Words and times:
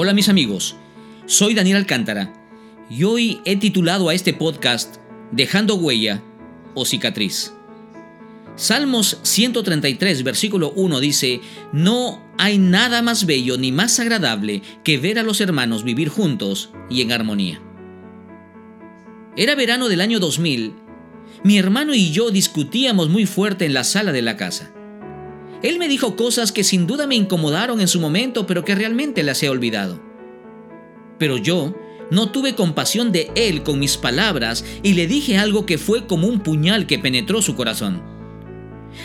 Hola 0.00 0.14
mis 0.14 0.28
amigos, 0.28 0.76
soy 1.26 1.54
Daniel 1.54 1.78
Alcántara 1.78 2.32
y 2.88 3.02
hoy 3.02 3.40
he 3.44 3.56
titulado 3.56 4.08
a 4.08 4.14
este 4.14 4.32
podcast 4.32 4.98
Dejando 5.32 5.74
huella 5.74 6.22
o 6.74 6.84
cicatriz. 6.84 7.52
Salmos 8.54 9.18
133, 9.24 10.22
versículo 10.22 10.70
1 10.76 11.00
dice, 11.00 11.40
No 11.72 12.24
hay 12.38 12.58
nada 12.58 13.02
más 13.02 13.26
bello 13.26 13.58
ni 13.58 13.72
más 13.72 13.98
agradable 13.98 14.62
que 14.84 14.98
ver 14.98 15.18
a 15.18 15.24
los 15.24 15.40
hermanos 15.40 15.82
vivir 15.82 16.10
juntos 16.10 16.70
y 16.88 17.02
en 17.02 17.10
armonía. 17.10 17.60
Era 19.36 19.56
verano 19.56 19.88
del 19.88 20.00
año 20.00 20.20
2000. 20.20 20.74
Mi 21.42 21.58
hermano 21.58 21.92
y 21.92 22.12
yo 22.12 22.30
discutíamos 22.30 23.08
muy 23.08 23.26
fuerte 23.26 23.66
en 23.66 23.74
la 23.74 23.82
sala 23.82 24.12
de 24.12 24.22
la 24.22 24.36
casa. 24.36 24.72
Él 25.62 25.78
me 25.78 25.88
dijo 25.88 26.16
cosas 26.16 26.52
que 26.52 26.64
sin 26.64 26.86
duda 26.86 27.06
me 27.06 27.16
incomodaron 27.16 27.80
en 27.80 27.88
su 27.88 28.00
momento, 28.00 28.46
pero 28.46 28.64
que 28.64 28.74
realmente 28.74 29.22
las 29.22 29.42
he 29.42 29.48
olvidado. 29.48 30.00
Pero 31.18 31.36
yo 31.36 31.74
no 32.10 32.30
tuve 32.30 32.54
compasión 32.54 33.12
de 33.12 33.30
él 33.34 33.62
con 33.62 33.78
mis 33.78 33.96
palabras 33.96 34.64
y 34.82 34.94
le 34.94 35.06
dije 35.06 35.36
algo 35.36 35.66
que 35.66 35.78
fue 35.78 36.06
como 36.06 36.28
un 36.28 36.40
puñal 36.40 36.86
que 36.86 36.98
penetró 36.98 37.42
su 37.42 37.56
corazón. 37.56 38.02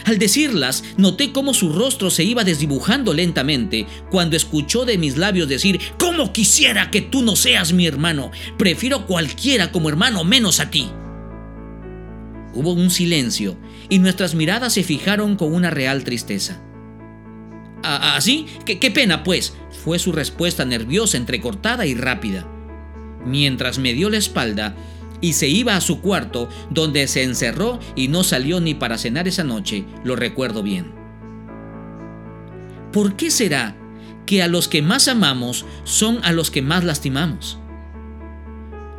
Al 0.05 0.17
decirlas, 0.17 0.84
noté 0.98 1.31
cómo 1.31 1.53
su 1.53 1.73
rostro 1.73 2.09
se 2.09 2.23
iba 2.23 2.43
desdibujando 2.43 3.13
lentamente 3.13 3.85
cuando 4.09 4.35
escuchó 4.35 4.85
de 4.85 4.98
mis 4.98 5.17
labios 5.17 5.49
decir, 5.49 5.79
¿Cómo 5.99 6.31
quisiera 6.31 6.90
que 6.91 7.01
tú 7.01 7.21
no 7.21 7.35
seas 7.35 7.73
mi 7.73 7.85
hermano? 7.85 8.31
Prefiero 8.57 9.05
cualquiera 9.05 9.71
como 9.71 9.90
hermano 9.90 10.23
menos 10.23 10.59
a 10.59 10.70
ti. 10.70 10.90
Hubo 12.53 12.73
un 12.73 12.89
silencio 12.89 13.57
y 13.90 13.99
nuestras 13.99 14.35
miradas 14.35 14.73
se 14.73 14.84
fijaron 14.84 15.35
con 15.35 15.54
una 15.54 15.70
real 15.70 16.04
tristeza. 16.04 16.62
¿Así? 17.84 18.45
¿Ah, 18.48 18.63
¿Qué, 18.65 18.79
qué 18.79 18.91
pena, 18.91 19.23
pues, 19.23 19.54
fue 19.84 19.99
su 19.99 20.12
respuesta 20.12 20.63
nerviosa, 20.63 21.18
entrecortada 21.18 21.85
y 21.85 21.95
rápida. 21.95 22.48
Mientras 23.26 23.79
me 23.79 23.93
dio 23.93 24.10
la 24.10 24.18
espalda 24.18 24.76
y 25.20 25.34
se 25.34 25.48
iba 25.48 25.76
a 25.76 25.82
su 25.82 26.01
cuarto, 26.01 26.49
donde 26.70 27.07
se 27.07 27.23
encerró 27.23 27.79
y 27.95 28.07
no 28.07 28.23
salió 28.23 28.60
ni 28.60 28.73
para 28.73 28.98
cenar 28.98 29.27
esa 29.27 29.43
noche, 29.43 29.85
lo 30.04 30.15
recuerdo 30.15 30.63
bien. 30.63 30.93
¿Por 32.91 33.15
qué 33.15 33.32
será 33.32 33.76
que 34.26 34.43
a 34.43 34.48
los 34.48 34.67
que 34.67 34.82
más 34.82 35.07
amamos 35.07 35.65
son 35.84 36.20
a 36.23 36.32
los 36.32 36.51
que 36.51 36.62
más 36.62 36.84
lastimamos? 36.84 37.57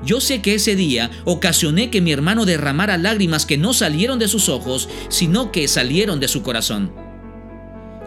Yo 0.05 0.21
sé 0.21 0.43
que 0.43 0.55
ese 0.55 0.77
día 0.77 1.11
ocasioné 1.25 1.91
que 1.91 2.01
mi 2.01 2.13
hermano 2.13 2.45
derramara 2.45 2.99
lágrimas 2.99 3.47
que 3.47 3.57
no 3.57 3.73
salieron 3.73 4.19
de 4.19 4.29
sus 4.29 4.49
ojos, 4.49 4.89
sino 5.09 5.51
que 5.51 5.67
salieron 5.69 6.21
de 6.21 6.29
su 6.29 6.43
corazón. 6.43 6.93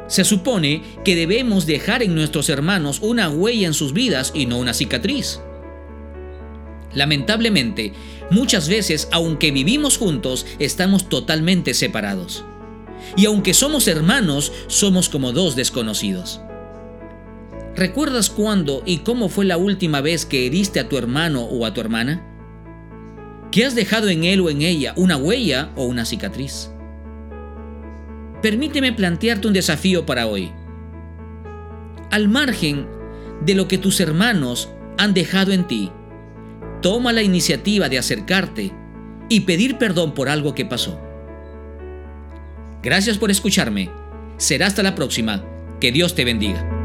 Se 0.08 0.23
supone 0.23 0.84
que 1.04 1.16
debemos 1.16 1.66
dejar 1.66 2.04
en 2.04 2.16
nuestros 2.16 2.50
hermanos 2.50 3.00
una 3.02 3.30
huella 3.30 3.67
en 3.67 3.73
sus 3.73 3.94
vidas 3.94 4.31
y 4.34 4.45
no 4.45 4.58
una 4.58 4.73
cicatriz. 4.73 5.42
Lamentablemente, 6.94 7.94
muchas 8.32 8.70
veces, 8.70 9.09
aunque 9.11 9.52
vivimos 9.52 9.98
juntos, 9.98 10.45
estamos 10.59 11.09
totalmente 11.09 11.73
separados. 11.73 12.45
Y 13.16 13.26
aunque 13.26 13.54
somos 13.54 13.88
hermanos, 13.88 14.52
somos 14.67 15.09
como 15.09 15.32
dos 15.32 15.56
desconocidos. 15.56 16.42
¿Recuerdas 17.78 18.31
cuándo 18.31 18.81
y 18.88 18.97
cómo 19.00 19.30
fue 19.30 19.45
la 19.45 19.58
última 19.58 20.02
vez 20.02 20.25
que 20.25 20.47
heriste 20.47 20.80
a 20.80 20.89
tu 20.89 20.97
hermano 20.97 21.44
o 21.44 21.64
a 21.64 21.75
tu 21.75 21.80
hermana? 21.80 22.23
¿Qué 23.52 23.66
has 23.66 23.75
dejado 23.75 24.09
en 24.09 24.23
él 24.23 24.42
o 24.42 24.50
en 24.50 24.64
ella? 24.64 24.94
¿Una 24.97 25.16
huella 25.16 25.70
o 25.75 25.86
una 25.86 26.03
cicatriz? 26.03 26.72
Permíteme 28.42 28.94
plantearte 28.94 29.45
un 29.45 29.53
desafío 29.53 30.08
para 30.08 30.25
hoy. 30.25 30.52
Al 32.10 32.27
margen 32.30 32.87
de 33.45 33.54
lo 33.54 33.67
que 33.67 33.77
tus 33.77 33.99
hermanos 33.99 34.70
han 34.98 35.14
dejado 35.14 35.52
en 35.52 35.67
ti, 35.67 35.92
toma 36.82 37.14
la 37.14 37.21
iniciativa 37.21 37.89
de 37.89 37.99
acercarte 37.99 38.71
y 39.30 39.42
pedir 39.42 39.77
perdón 39.77 40.16
por 40.16 40.30
algo 40.30 40.55
que 40.55 40.66
pasó. 40.66 40.99
Gracias 42.82 43.20
por 43.20 43.30
escucharme. 43.30 43.92
Será 44.37 44.66
hasta 44.66 44.82
la 44.82 44.95
próxima. 44.95 45.45
Que 45.80 45.92
Dios 45.92 46.16
te 46.16 46.26
bendiga. 46.26 46.77